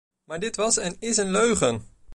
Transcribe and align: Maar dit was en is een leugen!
Maar 0.23 0.39
dit 0.39 0.55
was 0.55 0.77
en 0.77 0.95
is 0.99 1.17
een 1.17 1.31
leugen! 1.31 1.81